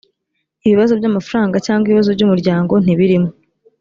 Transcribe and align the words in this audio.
ibibazo 0.65 0.93
by’amafaranga 0.99 1.55
cyangwa 1.65 1.85
ibibazo 1.87 2.09
by’umuryango 2.17 2.73
ntibirimo. 2.83 3.29